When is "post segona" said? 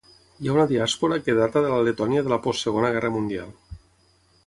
2.49-2.93